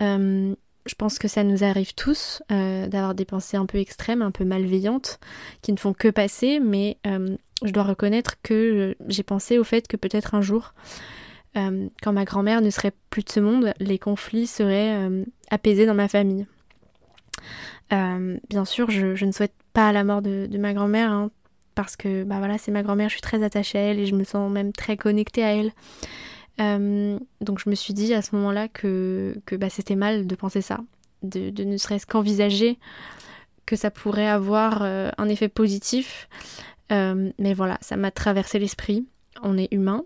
Euh, 0.00 0.54
je 0.86 0.94
pense 0.94 1.18
que 1.18 1.28
ça 1.28 1.44
nous 1.44 1.62
arrive 1.62 1.94
tous 1.94 2.42
euh, 2.50 2.86
d'avoir 2.88 3.14
des 3.14 3.24
pensées 3.24 3.56
un 3.56 3.66
peu 3.66 3.78
extrêmes, 3.78 4.22
un 4.22 4.30
peu 4.30 4.44
malveillantes, 4.44 5.20
qui 5.62 5.72
ne 5.72 5.76
font 5.76 5.92
que 5.92 6.08
passer, 6.08 6.58
mais 6.58 6.96
euh, 7.06 7.36
je 7.62 7.70
dois 7.70 7.82
reconnaître 7.82 8.36
que 8.42 8.96
j'ai 9.06 9.22
pensé 9.22 9.58
au 9.58 9.64
fait 9.64 9.86
que 9.86 9.96
peut-être 9.96 10.34
un 10.34 10.42
jour, 10.42 10.74
quand 11.54 12.12
ma 12.12 12.24
grand-mère 12.24 12.62
ne 12.62 12.70
serait 12.70 12.92
plus 13.10 13.24
de 13.24 13.30
ce 13.30 13.40
monde, 13.40 13.74
les 13.80 13.98
conflits 13.98 14.46
seraient 14.46 15.10
apaisés 15.50 15.84
dans 15.84 15.94
ma 15.94 16.06
famille. 16.06 16.46
bien 17.90 18.64
sûr, 18.64 18.88
je, 18.88 19.24
ne 19.24 19.32
souhaite 19.32 19.54
pas 19.72 19.90
la 19.90 20.04
mort 20.04 20.22
de, 20.22 20.48
ma 20.58 20.72
grand-mère, 20.72 21.10
hein, 21.10 21.30
parce 21.74 21.96
que 21.96 22.22
bah 22.22 22.38
voilà, 22.38 22.56
c'est 22.56 22.70
ma 22.70 22.84
grand-mère, 22.84 23.08
je 23.08 23.14
suis 23.14 23.20
très 23.20 23.42
attachée 23.42 23.78
à 23.78 23.82
elle 23.82 23.98
et 23.98 24.06
je 24.06 24.14
me 24.14 24.22
sens 24.22 24.50
même 24.50 24.72
très 24.72 24.96
connectée 24.96 25.42
à 25.42 25.56
elle. 25.56 25.72
Euh, 26.60 27.18
donc 27.40 27.58
je 27.64 27.70
me 27.70 27.74
suis 27.74 27.94
dit 27.94 28.12
à 28.14 28.22
ce 28.22 28.34
moment-là 28.36 28.68
que, 28.68 29.34
que 29.46 29.56
bah, 29.56 29.70
c'était 29.70 29.96
mal 29.96 30.26
de 30.26 30.34
penser 30.34 30.60
ça, 30.60 30.80
de, 31.22 31.50
ne 31.62 31.76
serait-ce 31.76 32.06
qu'envisager 32.06 32.78
que 33.66 33.76
ça 33.76 33.90
pourrait 33.90 34.28
avoir 34.28 34.80
euh, 34.82 35.10
un 35.16 35.28
effet 35.28 35.48
positif. 35.48 36.28
Euh, 36.92 37.30
mais 37.38 37.54
voilà, 37.54 37.78
ça 37.80 37.96
m'a 37.96 38.10
traversé 38.10 38.58
l'esprit. 38.58 39.06
On 39.42 39.56
est 39.56 39.72
humain. 39.72 40.04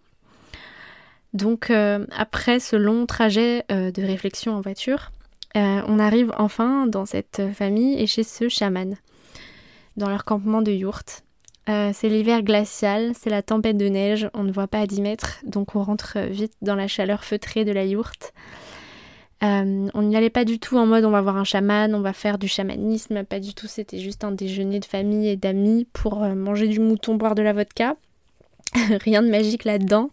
Donc 1.32 1.72
après 2.16 2.60
ce 2.60 2.76
long 2.76 3.06
trajet 3.06 3.64
de 3.68 4.02
réflexion 4.02 4.54
en 4.54 4.60
voiture, 4.60 5.10
on 5.56 5.98
arrive 5.98 6.32
enfin 6.38 6.86
dans 6.86 7.06
cette 7.06 7.42
famille 7.52 8.00
et 8.00 8.06
chez 8.06 8.22
ce 8.22 8.48
chaman, 8.48 8.94
dans 9.96 10.08
leur 10.08 10.24
campement 10.24 10.62
de 10.62 10.70
yourte. 11.68 11.94
c'est 11.94 12.08
l'hiver 12.08 12.42
glacial, 12.42 13.12
c'est 13.18 13.30
la 13.30 13.42
tempête 13.42 13.76
de 13.76 13.86
neige, 13.86 14.28
on 14.34 14.44
ne 14.44 14.52
voit 14.52 14.68
pas 14.68 14.80
à 14.80 14.86
10 14.86 15.00
mètres, 15.00 15.40
donc 15.44 15.76
on 15.76 15.82
rentre 15.82 16.18
vite 16.18 16.54
dans 16.62 16.74
la 16.74 16.88
chaleur 16.88 17.24
feutrée 17.24 17.64
de 17.64 17.72
la 17.72 17.84
yourte. 17.84 18.32
Euh, 19.44 19.88
on 19.92 20.02
n'y 20.02 20.16
allait 20.16 20.30
pas 20.30 20.44
du 20.44 20.58
tout 20.58 20.78
en 20.78 20.86
mode 20.86 21.04
on 21.04 21.10
va 21.10 21.20
voir 21.20 21.36
un 21.36 21.44
chaman, 21.44 21.94
on 21.94 22.00
va 22.00 22.12
faire 22.12 22.38
du 22.38 22.48
chamanisme, 22.48 23.24
pas 23.24 23.40
du 23.40 23.52
tout, 23.52 23.66
c'était 23.66 23.98
juste 23.98 24.24
un 24.24 24.30
déjeuner 24.30 24.80
de 24.80 24.84
famille 24.86 25.28
et 25.28 25.36
d'amis 25.36 25.86
pour 25.92 26.22
euh, 26.22 26.34
manger 26.34 26.66
du 26.68 26.80
mouton, 26.80 27.16
boire 27.16 27.34
de 27.34 27.42
la 27.42 27.52
vodka. 27.52 27.96
Rien 28.74 29.22
de 29.22 29.28
magique 29.28 29.64
là-dedans. 29.64 30.10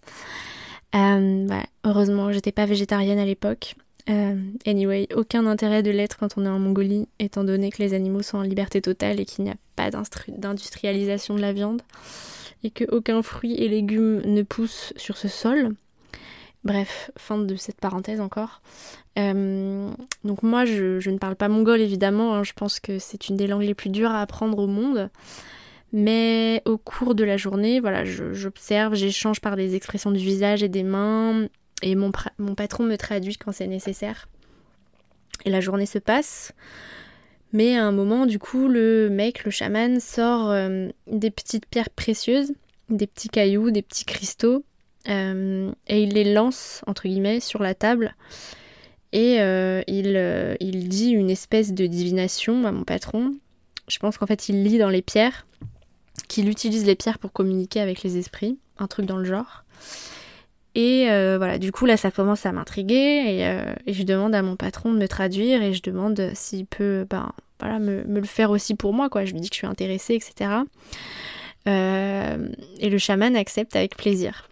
Euh, 0.95 1.47
heureusement, 1.85 2.33
j'étais 2.33 2.51
pas 2.51 2.65
végétarienne 2.65 3.19
à 3.19 3.25
l'époque. 3.25 3.75
Anyway, 4.07 5.07
aucun 5.15 5.45
intérêt 5.45 5.83
de 5.83 5.91
l'être 5.91 6.17
quand 6.17 6.37
on 6.37 6.45
est 6.45 6.49
en 6.49 6.59
Mongolie, 6.59 7.07
étant 7.19 7.43
donné 7.43 7.71
que 7.71 7.81
les 7.81 7.93
animaux 7.93 8.21
sont 8.21 8.37
en 8.37 8.43
liberté 8.43 8.81
totale 8.81 9.19
et 9.19 9.25
qu'il 9.25 9.43
n'y 9.43 9.51
a 9.51 9.55
pas 9.75 9.89
d'industrialisation 10.27 11.35
de 11.35 11.41
la 11.41 11.53
viande, 11.53 11.81
et 12.63 12.69
que 12.71 12.85
aucun 12.89 13.21
fruit 13.21 13.55
et 13.55 13.67
légumes 13.67 14.21
ne 14.25 14.43
pousse 14.43 14.93
sur 14.95 15.17
ce 15.17 15.27
sol. 15.27 15.75
Bref, 16.63 17.09
fin 17.17 17.39
de 17.39 17.55
cette 17.55 17.81
parenthèse 17.81 18.21
encore. 18.21 18.61
Euh, 19.17 19.89
donc 20.23 20.43
moi, 20.43 20.65
je, 20.65 21.09
ne 21.09 21.17
parle 21.17 21.35
pas 21.35 21.47
mongol 21.47 21.81
évidemment, 21.81 22.35
hein. 22.35 22.43
je 22.43 22.53
pense 22.53 22.79
que 22.79 22.99
c'est 22.99 23.29
une 23.29 23.35
des 23.35 23.47
langues 23.47 23.63
les 23.63 23.73
plus 23.73 23.89
dures 23.89 24.11
à 24.11 24.21
apprendre 24.21 24.59
au 24.59 24.67
monde. 24.67 25.09
Mais 25.93 26.61
au 26.65 26.77
cours 26.77 27.15
de 27.15 27.23
la 27.23 27.35
journée, 27.35 27.81
voilà, 27.81 28.05
j'observe, 28.05 28.95
j'échange 28.95 29.41
par 29.41 29.57
des 29.57 29.75
expressions 29.75 30.11
du 30.11 30.19
visage 30.19 30.63
et 30.63 30.69
des 30.69 30.83
mains, 30.83 31.47
et 31.81 31.95
mon, 31.95 32.11
mon 32.37 32.55
patron 32.55 32.83
me 32.83 32.97
traduit 32.97 33.37
quand 33.37 33.51
c'est 33.51 33.67
nécessaire. 33.67 34.27
Et 35.45 35.49
la 35.49 35.61
journée 35.61 35.85
se 35.85 35.99
passe. 35.99 36.53
Mais 37.53 37.77
à 37.77 37.85
un 37.85 37.91
moment, 37.91 38.25
du 38.25 38.39
coup, 38.39 38.67
le 38.67 39.09
mec, 39.09 39.43
le 39.43 39.51
chaman, 39.51 39.99
sort 39.99 40.51
euh, 40.51 40.89
des 41.07 41.31
petites 41.31 41.65
pierres 41.65 41.89
précieuses, 41.89 42.53
des 42.89 43.07
petits 43.07 43.29
cailloux, 43.29 43.71
des 43.71 43.81
petits 43.81 44.05
cristaux, 44.05 44.63
euh, 45.09 45.71
et 45.87 46.03
il 46.03 46.13
les 46.13 46.33
lance, 46.33 46.81
entre 46.87 47.07
guillemets, 47.07 47.39
sur 47.39 47.61
la 47.61 47.73
table. 47.73 48.15
Et 49.11 49.41
euh, 49.41 49.81
il, 49.87 50.57
il, 50.61 50.87
dit 50.87 51.09
une 51.09 51.29
espèce 51.29 51.73
de 51.73 51.85
divination 51.85 52.65
à 52.65 52.71
mon 52.71 52.85
patron. 52.85 53.35
Je 53.89 53.99
pense 53.99 54.17
qu'en 54.17 54.27
fait, 54.27 54.47
il 54.47 54.63
lit 54.63 54.77
dans 54.77 54.89
les 54.89 55.01
pierres, 55.01 55.45
qu'il 56.29 56.47
utilise 56.47 56.85
les 56.85 56.95
pierres 56.95 57.19
pour 57.19 57.33
communiquer 57.33 57.81
avec 57.81 58.03
les 58.03 58.17
esprits, 58.17 58.57
un 58.77 58.87
truc 58.87 59.05
dans 59.05 59.17
le 59.17 59.25
genre. 59.25 59.65
Et 60.75 61.05
voilà, 61.37 61.57
du 61.57 61.71
coup, 61.71 61.85
là, 61.85 61.97
ça 61.97 62.11
commence 62.11 62.45
à 62.45 62.51
m'intriguer. 62.51 63.43
Et, 63.85 63.93
je 63.93 64.03
demande 64.03 64.33
à 64.33 64.41
mon 64.41 64.55
patron 64.55 64.93
de 64.93 64.97
me 64.97 65.07
traduire 65.07 65.61
et 65.61 65.73
je 65.73 65.81
demande 65.81 66.31
s'il 66.33 66.65
peut 66.65 67.05
ben, 67.09 67.31
voilà, 67.59 67.79
me, 67.79 68.03
le 68.03 68.23
faire 68.23 68.51
aussi 68.51 68.75
pour 68.75 68.93
moi. 68.93 69.09
Quoi. 69.09 69.25
Je 69.25 69.33
lui 69.33 69.41
dis 69.41 69.49
que 69.49 69.55
je 69.55 69.59
suis 69.59 69.67
intéressée, 69.67 70.15
etc. 70.15 70.49
et 71.65 72.89
le 72.89 72.97
chaman 72.97 73.35
accepte 73.35 73.75
avec 73.75 73.97
plaisir. 73.97 74.47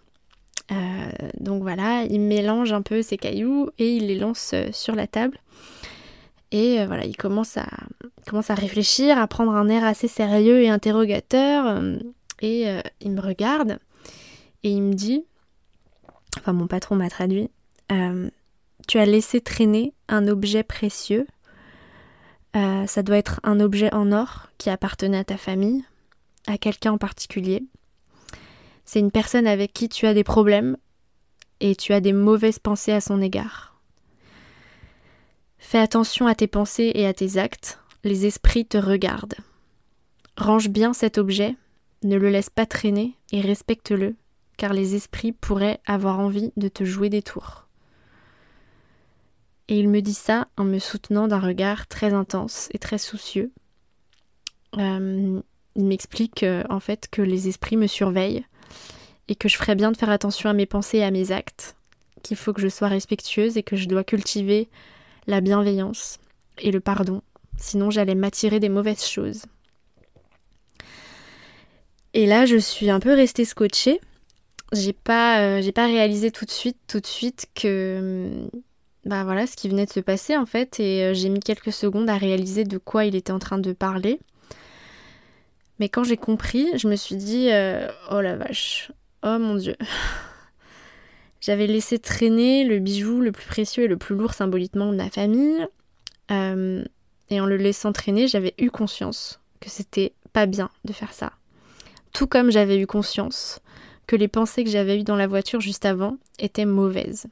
Euh, 0.72 1.28
donc 1.40 1.62
voilà, 1.62 2.04
il 2.04 2.20
mélange 2.20 2.72
un 2.72 2.82
peu 2.82 3.02
ses 3.02 3.16
cailloux 3.16 3.70
et 3.78 3.96
il 3.96 4.06
les 4.06 4.14
lance 4.14 4.52
euh, 4.54 4.68
sur 4.72 4.94
la 4.94 5.06
table. 5.06 5.38
Et 6.52 6.80
euh, 6.80 6.86
voilà, 6.86 7.04
il 7.04 7.16
commence 7.16 7.56
à, 7.56 7.66
commence 8.28 8.50
à 8.50 8.54
réfléchir, 8.54 9.18
à 9.18 9.26
prendre 9.26 9.52
un 9.52 9.68
air 9.68 9.84
assez 9.84 10.08
sérieux 10.08 10.62
et 10.62 10.68
interrogateur. 10.68 11.82
et 12.40 12.66
il 13.00 13.10
me 13.10 13.20
regarde 13.20 13.78
et 14.62 14.70
il 14.70 14.82
me 14.82 14.94
dit, 14.94 15.24
enfin 16.38 16.52
mon 16.52 16.66
patron 16.66 16.96
m'a 16.96 17.10
traduit, 17.10 17.50
tu 18.88 18.98
as 18.98 19.06
laissé 19.06 19.40
traîner 19.40 19.94
un 20.08 20.26
objet 20.26 20.62
précieux. 20.62 21.26
ça 22.54 23.02
doit 23.02 23.18
être 23.18 23.40
un 23.42 23.60
objet 23.60 23.92
en 23.94 24.12
or 24.12 24.48
qui 24.58 24.70
appartenait 24.70 25.18
à 25.18 25.24
ta 25.24 25.36
famille, 25.36 25.84
à 26.46 26.58
quelqu'un 26.58 26.92
en 26.92 26.98
particulier. 26.98 27.64
C'est 28.84 29.00
une 29.00 29.12
personne 29.12 29.46
avec 29.46 29.72
qui 29.72 29.88
tu 29.88 30.06
as 30.06 30.14
des 30.14 30.24
problèmes 30.24 30.76
et 31.60 31.76
tu 31.76 31.92
as 31.92 32.00
des 32.00 32.12
mauvaises 32.12 32.58
pensées 32.58 32.92
à 32.92 33.00
son 33.00 33.20
égard. 33.20 33.78
Fais 35.58 35.78
attention 35.78 36.26
à 36.26 36.34
tes 36.34 36.46
pensées 36.46 36.90
et 36.94 37.06
à 37.06 37.14
tes 37.14 37.36
actes, 37.36 37.78
les 38.02 38.26
esprits 38.26 38.66
te 38.66 38.78
regardent. 38.78 39.36
Range 40.36 40.68
bien 40.68 40.94
cet 40.94 41.18
objet, 41.18 41.54
ne 42.02 42.16
le 42.16 42.30
laisse 42.30 42.50
pas 42.50 42.66
traîner 42.66 43.14
et 43.30 43.42
respecte-le, 43.42 44.16
car 44.60 44.74
les 44.74 44.94
esprits 44.94 45.32
pourraient 45.32 45.80
avoir 45.86 46.18
envie 46.18 46.52
de 46.58 46.68
te 46.68 46.84
jouer 46.84 47.08
des 47.08 47.22
tours. 47.22 47.66
Et 49.68 49.80
il 49.80 49.88
me 49.88 50.02
dit 50.02 50.12
ça 50.12 50.48
en 50.58 50.64
me 50.64 50.78
soutenant 50.78 51.28
d'un 51.28 51.40
regard 51.40 51.86
très 51.86 52.12
intense 52.12 52.68
et 52.72 52.78
très 52.78 52.98
soucieux. 52.98 53.52
Euh, 54.76 55.40
il 55.76 55.84
m'explique 55.86 56.42
euh, 56.42 56.62
en 56.68 56.78
fait 56.78 57.08
que 57.10 57.22
les 57.22 57.48
esprits 57.48 57.78
me 57.78 57.86
surveillent 57.86 58.44
et 59.28 59.34
que 59.34 59.48
je 59.48 59.56
ferais 59.56 59.76
bien 59.76 59.92
de 59.92 59.96
faire 59.96 60.10
attention 60.10 60.50
à 60.50 60.52
mes 60.52 60.66
pensées 60.66 60.98
et 60.98 61.04
à 61.04 61.10
mes 61.10 61.32
actes, 61.32 61.74
qu'il 62.22 62.36
faut 62.36 62.52
que 62.52 62.60
je 62.60 62.68
sois 62.68 62.88
respectueuse 62.88 63.56
et 63.56 63.62
que 63.62 63.76
je 63.76 63.88
dois 63.88 64.04
cultiver 64.04 64.68
la 65.26 65.40
bienveillance 65.40 66.18
et 66.58 66.70
le 66.70 66.80
pardon, 66.80 67.22
sinon 67.56 67.88
j'allais 67.90 68.14
m'attirer 68.14 68.60
des 68.60 68.68
mauvaises 68.68 69.06
choses. 69.06 69.46
Et 72.12 72.26
là, 72.26 72.44
je 72.44 72.58
suis 72.58 72.90
un 72.90 73.00
peu 73.00 73.14
restée 73.14 73.46
scotchée. 73.46 74.02
J'ai 74.72 74.92
pas, 74.92 75.40
euh, 75.40 75.62
j'ai 75.62 75.72
pas 75.72 75.86
réalisé 75.86 76.30
tout 76.30 76.44
de 76.44 76.50
suite, 76.50 76.76
tout 76.86 77.00
de 77.00 77.06
suite 77.06 77.46
que, 77.54 78.30
bah 79.04 79.24
voilà, 79.24 79.46
ce 79.46 79.56
qui 79.56 79.68
venait 79.68 79.86
de 79.86 79.90
se 79.90 80.00
passer 80.00 80.36
en 80.36 80.46
fait, 80.46 80.78
et 80.78 81.04
euh, 81.04 81.14
j'ai 81.14 81.28
mis 81.28 81.40
quelques 81.40 81.72
secondes 81.72 82.08
à 82.08 82.16
réaliser 82.16 82.64
de 82.64 82.78
quoi 82.78 83.04
il 83.04 83.16
était 83.16 83.32
en 83.32 83.38
train 83.40 83.58
de 83.58 83.72
parler. 83.72 84.20
Mais 85.78 85.88
quand 85.88 86.04
j'ai 86.04 86.16
compris, 86.16 86.68
je 86.78 86.88
me 86.88 86.96
suis 86.96 87.16
dit, 87.16 87.48
euh, 87.50 87.88
oh 88.10 88.20
la 88.20 88.36
vache, 88.36 88.92
Oh 89.22 89.38
mon 89.38 89.54
dieu. 89.54 89.76
J'avais 91.40 91.66
laissé 91.66 91.98
traîner 91.98 92.64
le 92.64 92.78
bijou 92.78 93.20
le 93.20 93.32
plus 93.32 93.46
précieux 93.46 93.84
et 93.84 93.88
le 93.88 93.96
plus 93.96 94.14
lourd 94.14 94.34
symboliquement 94.34 94.90
de 94.90 94.96
ma 94.96 95.10
famille. 95.10 95.66
Et 97.30 97.40
en 97.40 97.46
le 97.46 97.56
laissant 97.56 97.92
traîner, 97.92 98.28
j'avais 98.28 98.54
eu 98.58 98.70
conscience 98.70 99.40
que 99.60 99.70
c'était 99.70 100.12
pas 100.32 100.46
bien 100.46 100.70
de 100.84 100.92
faire 100.92 101.12
ça. 101.12 101.32
Tout 102.12 102.26
comme 102.26 102.50
j'avais 102.50 102.78
eu 102.78 102.86
conscience 102.86 103.60
les 104.16 104.28
pensées 104.28 104.64
que 104.64 104.70
j'avais 104.70 104.98
eues 104.98 105.04
dans 105.04 105.16
la 105.16 105.26
voiture 105.26 105.60
juste 105.60 105.84
avant 105.84 106.16
étaient 106.38 106.66
mauvaises. 106.66 107.26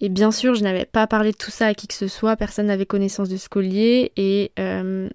Et 0.00 0.08
bien 0.08 0.30
sûr, 0.30 0.54
je 0.54 0.62
n'avais 0.62 0.84
pas 0.84 1.06
parlé 1.06 1.32
de 1.32 1.36
tout 1.36 1.50
ça 1.50 1.66
à 1.66 1.74
qui 1.74 1.86
que 1.86 1.94
ce 1.94 2.08
soit, 2.08 2.36
personne 2.36 2.66
n'avait 2.66 2.86
connaissance 2.86 3.28
de 3.28 3.36
ce 3.36 3.48
collier, 3.48 4.12
et 4.16 4.52
euh, 4.58 5.08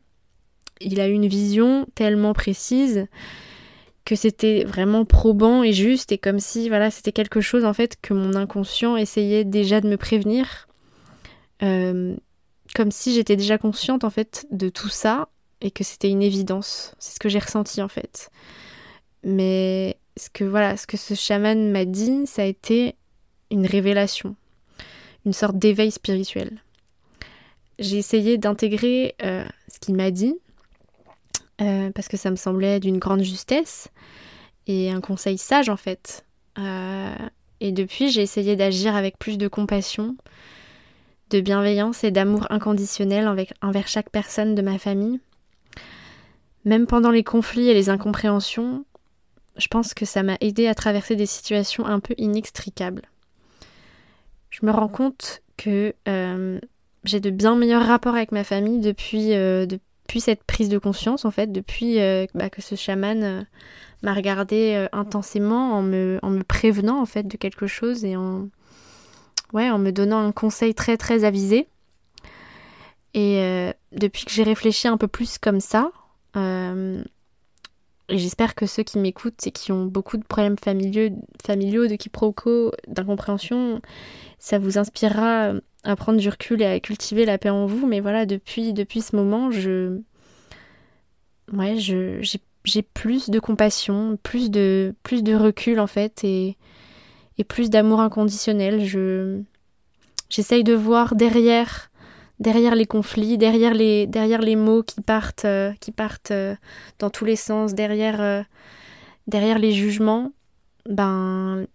il 0.79 0.99
a 0.99 1.07
eu 1.07 1.13
une 1.13 1.27
vision 1.27 1.85
tellement 1.95 2.33
précise 2.33 3.07
que 4.05 4.15
c'était 4.15 4.63
vraiment 4.63 5.05
probant 5.05 5.63
et 5.63 5.73
juste 5.73 6.11
et 6.11 6.17
comme 6.17 6.39
si 6.39 6.69
voilà 6.69 6.89
c'était 6.89 7.11
quelque 7.11 7.39
chose 7.39 7.65
en 7.65 7.73
fait 7.73 7.97
que 8.01 8.15
mon 8.15 8.33
inconscient 8.33 8.97
essayait 8.97 9.43
déjà 9.43 9.79
de 9.79 9.87
me 9.87 9.95
prévenir 9.95 10.67
euh, 11.61 12.15
comme 12.73 12.89
si 12.89 13.13
j'étais 13.13 13.35
déjà 13.35 13.59
consciente 13.59 14.03
en 14.03 14.09
fait 14.09 14.47
de 14.49 14.69
tout 14.69 14.89
ça 14.89 15.29
et 15.61 15.69
que 15.69 15.83
c'était 15.83 16.09
une 16.09 16.23
évidence 16.23 16.95
c'est 16.97 17.13
ce 17.13 17.19
que 17.19 17.29
j'ai 17.29 17.37
ressenti 17.37 17.81
en 17.81 17.87
fait 17.87 18.31
mais 19.23 19.97
ce 20.21 20.29
que 20.29 20.43
voilà 20.43 20.77
ce 20.77 20.87
que 20.87 20.97
ce 20.97 21.13
chaman 21.13 21.71
m'a 21.71 21.85
dit 21.85 22.27
ça 22.27 22.43
a 22.43 22.45
été 22.45 22.95
une 23.49 23.65
révélation 23.65 24.35
une 25.25 25.33
sorte 25.33 25.57
d'éveil 25.57 25.91
spirituel 25.91 26.61
j'ai 27.79 27.97
essayé 27.97 28.37
d'intégrer 28.37 29.15
euh, 29.23 29.43
ce 29.67 29.79
qu'il 29.79 29.95
m'a 29.95 30.11
dit 30.11 30.35
euh, 31.61 31.91
parce 31.91 32.07
que 32.07 32.17
ça 32.17 32.31
me 32.31 32.35
semblait 32.35 32.79
d'une 32.79 32.97
grande 32.97 33.21
justesse 33.21 33.89
et 34.67 34.91
un 34.91 35.01
conseil 35.01 35.37
sage 35.37 35.69
en 35.69 35.77
fait. 35.77 36.25
Euh, 36.57 37.13
et 37.59 37.71
depuis, 37.71 38.09
j'ai 38.09 38.21
essayé 38.21 38.55
d'agir 38.55 38.95
avec 38.95 39.19
plus 39.19 39.37
de 39.37 39.47
compassion, 39.47 40.15
de 41.29 41.39
bienveillance 41.39 42.03
et 42.03 42.11
d'amour 42.11 42.47
inconditionnel 42.49 43.27
envers 43.61 43.87
chaque 43.87 44.09
personne 44.09 44.55
de 44.55 44.61
ma 44.61 44.79
famille. 44.79 45.19
Même 46.65 46.87
pendant 46.87 47.11
les 47.11 47.23
conflits 47.23 47.69
et 47.69 47.73
les 47.73 47.89
incompréhensions, 47.89 48.85
je 49.57 49.67
pense 49.67 49.93
que 49.93 50.05
ça 50.05 50.23
m'a 50.23 50.37
aidé 50.41 50.67
à 50.67 50.75
traverser 50.75 51.15
des 51.15 51.25
situations 51.25 51.85
un 51.85 51.99
peu 51.99 52.13
inextricables. 52.17 53.03
Je 54.49 54.65
me 54.65 54.71
rends 54.71 54.87
compte 54.87 55.41
que 55.57 55.93
euh, 56.07 56.59
j'ai 57.03 57.19
de 57.19 57.29
bien 57.29 57.55
meilleurs 57.55 57.85
rapports 57.85 58.15
avec 58.15 58.31
ma 58.31 58.43
famille 58.43 58.79
depuis, 58.79 59.29
depuis 59.29 59.79
depuis 60.11 60.19
cette 60.19 60.43
prise 60.43 60.67
de 60.67 60.77
conscience, 60.77 61.23
en 61.23 61.31
fait, 61.31 61.53
depuis 61.53 62.01
euh, 62.01 62.25
bah, 62.33 62.49
que 62.49 62.61
ce 62.61 62.75
chaman 62.75 63.23
euh, 63.23 63.41
m'a 64.03 64.13
regardé 64.13 64.73
euh, 64.75 64.89
intensément 64.91 65.73
en 65.77 65.81
me, 65.81 66.19
en 66.21 66.29
me 66.29 66.43
prévenant, 66.43 66.99
en 67.01 67.05
fait, 67.05 67.23
de 67.23 67.37
quelque 67.37 67.65
chose 67.65 68.03
et 68.03 68.17
en, 68.17 68.49
ouais, 69.53 69.69
en 69.69 69.77
me 69.77 69.91
donnant 69.91 70.19
un 70.19 70.33
conseil 70.33 70.75
très, 70.75 70.97
très 70.97 71.23
avisé. 71.23 71.69
Et 73.13 73.73
depuis 73.91 74.23
que 74.23 74.31
j'ai 74.31 74.43
réfléchi 74.43 74.87
un 74.87 74.95
peu 74.95 75.07
plus 75.07 75.37
comme 75.37 75.59
ça, 75.59 75.91
J'espère 78.11 78.55
que 78.55 78.65
ceux 78.65 78.83
qui 78.83 78.99
m'écoutent 78.99 79.47
et 79.47 79.51
qui 79.51 79.71
ont 79.71 79.85
beaucoup 79.85 80.17
de 80.17 80.23
problèmes 80.23 80.57
familiaux, 80.57 81.09
de 81.87 81.95
quiproquos, 81.95 82.71
d'incompréhension, 82.87 83.81
ça 84.37 84.59
vous 84.59 84.77
inspirera 84.77 85.53
à 85.83 85.95
prendre 85.95 86.19
du 86.19 86.27
recul 86.27 86.61
et 86.61 86.65
à 86.65 86.79
cultiver 86.79 87.25
la 87.25 87.37
paix 87.37 87.49
en 87.49 87.65
vous. 87.65 87.87
Mais 87.87 88.01
voilà, 88.01 88.25
depuis, 88.25 88.73
depuis 88.73 89.01
ce 89.01 89.15
moment, 89.15 89.49
je. 89.51 89.99
Ouais, 91.53 91.75
j'ai, 91.77 92.21
plus 92.93 93.29
de 93.29 93.39
compassion, 93.39 94.17
plus 94.21 94.51
de, 94.51 94.93
plus 95.03 95.23
de 95.23 95.33
recul 95.33 95.79
en 95.79 95.87
fait, 95.87 96.23
et, 96.23 96.57
et 97.37 97.43
plus 97.43 97.69
d'amour 97.69 98.01
inconditionnel. 98.01 98.85
Je, 98.85 99.41
j'essaye 100.29 100.63
de 100.63 100.73
voir 100.73 101.15
derrière 101.15 101.90
derrière 102.41 102.73
les 102.73 102.87
conflits, 102.87 103.37
derrière 103.37 103.73
les, 103.73 104.55
mots 104.55 104.83
qui 104.83 104.99
partent, 104.99 105.45
euh, 105.45 105.71
qui 105.79 105.91
partent 105.91 106.31
euh, 106.31 106.55
dans 106.97 107.11
tous 107.11 107.23
les 107.23 107.35
sens, 107.35 107.75
derrière, 107.75 108.19
euh, 108.19 108.41
derrière 109.27 109.59
les 109.59 109.71
jugements, 109.71 110.33
ben, 110.89 111.67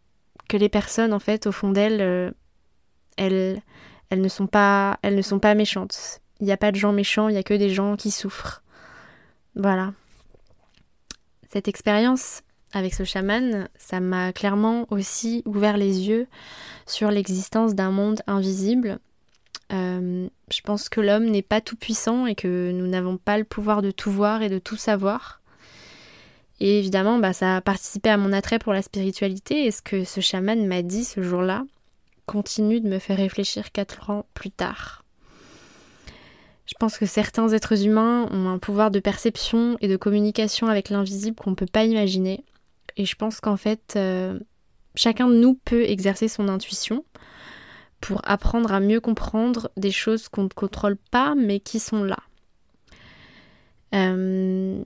que 0.49 0.57
les 0.57 0.69
personnes, 0.69 1.13
en 1.13 1.21
fait, 1.21 1.47
au 1.47 1.53
fond 1.53 1.71
d'elles, 1.71 2.35
elles, 3.17 3.63
elles, 4.11 4.21
ne 4.21 4.29
sont 4.29 4.49
pas, 4.49 4.99
elles 5.03 5.15
ne 5.15 5.23
sont 5.23 5.39
pas 5.39 5.55
méchantes. 5.55 6.21
Il 6.41 6.47
n'y 6.47 6.53
a 6.53 6.57
pas 6.57 6.73
de 6.73 6.77
gens 6.77 6.93
méchants, 6.93 7.29
il 7.29 7.33
n'y 7.33 7.39
a 7.39 7.45
que 7.45 7.55
des 7.55 7.71
gens 7.71 7.97
qui 7.97 8.11
souffrent. 8.11 8.63
Voilà. 9.55 9.95
Cette 11.53 11.69
expérience 11.69 12.43
avec 12.73 12.93
ce 12.93 13.05
chaman, 13.05 13.69
ça 13.79 14.01
m'a 14.01 14.33
clairement 14.33 14.87
aussi 14.91 15.43
ouvert 15.47 15.77
les 15.77 16.09
yeux 16.09 16.27
sur 16.87 17.13
l'existence 17.13 17.75
d'un 17.77 17.93
monde 17.93 18.21
invisible 18.27 18.99
euh, 19.73 20.29
je 20.51 20.61
pense 20.63 20.89
que 20.89 21.01
l'homme 21.01 21.27
n'est 21.27 21.43
pas 21.43 21.61
tout 21.61 21.77
puissant 21.77 22.27
et 22.27 22.35
que 22.35 22.71
nous 22.73 22.87
n'avons 22.87 23.17
pas 23.17 23.39
le 23.39 23.45
pouvoir 23.45 23.83
de 23.83 23.91
tout 23.91 24.11
voir 24.11 24.43
et 24.43 24.49
de 24.49 24.59
tout 24.59 24.77
savoir. 24.77 25.41
Et 26.61 26.79
évidemment, 26.79 27.19
bah, 27.19 27.33
ça 27.33 27.57
a 27.57 27.61
participé 27.61 28.09
à 28.09 28.17
mon 28.17 28.33
attrait 28.33 28.59
pour 28.59 28.73
la 28.73 28.83
spiritualité 28.83 29.67
et 29.67 29.71
ce 29.71 29.83
que 29.83 30.05
ce 30.05 30.21
chaman 30.21 30.67
m'a 30.67 30.83
dit 30.83 31.05
ce 31.05 31.23
jour-là 31.23 31.65
continue 32.25 32.81
de 32.81 32.89
me 32.89 32.99
faire 32.99 33.19
réfléchir 33.19 33.73
quatre 33.73 34.11
ans 34.11 34.27
plus 34.35 34.51
tard. 34.51 35.05
Je 36.67 36.75
pense 36.81 36.99
que 36.99 37.07
certains 37.07 37.49
êtres 37.51 37.85
humains 37.87 38.29
ont 38.33 38.49
un 38.49 38.59
pouvoir 38.59 38.91
de 38.91 38.99
perception 38.99 39.77
et 39.81 39.87
de 39.87 39.97
communication 39.97 40.67
avec 40.67 40.91
l'invisible 40.91 41.37
qu'on 41.37 41.51
ne 41.51 41.55
peut 41.57 41.67
pas 41.67 41.85
imaginer. 41.85 42.45
Et 42.97 43.05
je 43.05 43.15
pense 43.15 43.41
qu'en 43.41 43.57
fait, 43.57 43.95
euh, 43.95 44.41
chacun 44.97 45.29
de 45.29 45.37
nous 45.37 45.55
peut 45.55 45.85
exercer 45.85 46.27
son 46.27 46.49
intuition, 46.49 47.05
pour 48.01 48.21
apprendre 48.25 48.73
à 48.73 48.81
mieux 48.81 49.01
comprendre 49.01 49.71
des 49.77 49.91
choses 49.91 50.29
qu'on 50.29 50.45
ne 50.45 50.49
contrôle 50.49 50.97
pas 51.11 51.35
mais 51.35 51.61
qui 51.61 51.79
sont 51.79 52.05
là. 52.05 52.19
Euh, 53.95 54.83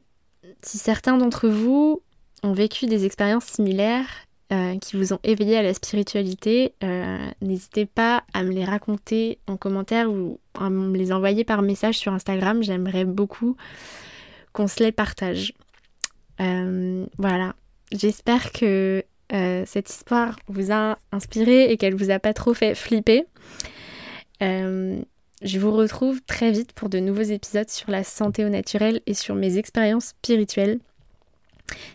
si 0.62 0.78
certains 0.78 1.16
d'entre 1.16 1.48
vous 1.48 2.02
ont 2.42 2.52
vécu 2.52 2.86
des 2.86 3.04
expériences 3.04 3.46
similaires 3.46 4.08
euh, 4.52 4.78
qui 4.78 4.96
vous 4.96 5.12
ont 5.12 5.20
éveillé 5.22 5.56
à 5.56 5.62
la 5.62 5.74
spiritualité, 5.74 6.74
euh, 6.82 7.18
n'hésitez 7.40 7.86
pas 7.86 8.24
à 8.32 8.42
me 8.42 8.50
les 8.50 8.64
raconter 8.64 9.38
en 9.46 9.56
commentaire 9.56 10.10
ou 10.10 10.38
à 10.58 10.70
me 10.70 10.96
les 10.96 11.12
envoyer 11.12 11.44
par 11.44 11.62
message 11.62 11.98
sur 11.98 12.12
Instagram. 12.12 12.62
J'aimerais 12.62 13.04
beaucoup 13.04 13.56
qu'on 14.52 14.68
se 14.68 14.82
les 14.82 14.92
partage. 14.92 15.52
voilà. 16.38 17.54
J'espère 17.92 18.52
que 18.52 19.04
euh, 19.32 19.64
cette 19.66 19.90
histoire 19.90 20.36
vous 20.48 20.72
a 20.72 20.98
inspiré 21.12 21.70
et 21.70 21.76
qu'elle 21.76 21.94
vous 21.94 22.10
a 22.10 22.18
pas 22.18 22.32
trop 22.32 22.54
fait 22.54 22.74
flipper. 22.74 23.24
Euh, 24.42 25.00
je 25.42 25.58
vous 25.58 25.70
retrouve 25.70 26.20
très 26.22 26.50
vite 26.50 26.72
pour 26.72 26.88
de 26.88 26.98
nouveaux 26.98 27.22
épisodes 27.22 27.68
sur 27.70 27.90
la 27.90 28.04
santé 28.04 28.44
au 28.44 28.48
naturel 28.48 29.00
et 29.06 29.14
sur 29.14 29.34
mes 29.34 29.56
expériences 29.56 30.06
spirituelles. 30.06 30.78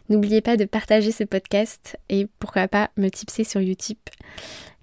N'oubliez 0.09 0.41
pas 0.41 0.57
de 0.57 0.65
partager 0.65 1.11
ce 1.11 1.23
podcast 1.23 1.97
et 2.09 2.27
pourquoi 2.39 2.67
pas 2.67 2.89
me 2.97 3.09
tipser 3.09 3.43
sur 3.43 3.61
YouTube. 3.61 3.97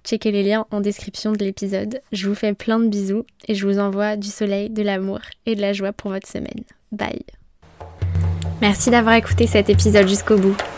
Checkez 0.05 0.33
les 0.33 0.43
liens 0.43 0.67
en 0.71 0.81
description 0.81 1.33
de 1.33 1.45
l'épisode. 1.45 2.01
Je 2.13 2.29
vous 2.29 2.35
fais 2.35 2.55
plein 2.55 2.79
de 2.79 2.89
bisous 2.89 3.25
et 3.49 3.55
je 3.55 3.67
vous 3.67 3.79
envoie 3.79 4.17
du 4.17 4.29
soleil, 4.29 4.69
de 4.69 4.83
l'amour 4.83 5.21
et 5.47 5.55
de 5.55 5.61
la 5.61 5.73
joie 5.73 5.93
pour 5.93 6.11
votre 6.11 6.29
semaine. 6.29 6.65
Bye 6.91 7.25
Merci 8.61 8.91
d'avoir 8.91 9.15
écouté 9.15 9.47
cet 9.47 9.71
épisode 9.71 10.09
jusqu'au 10.09 10.37
bout. 10.37 10.57